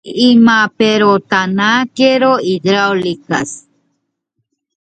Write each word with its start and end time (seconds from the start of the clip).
Se 0.03 0.09
especializó 0.09 1.19
en 1.29 1.59
Secciones 1.59 2.39
Hidráulicas. 2.43 3.67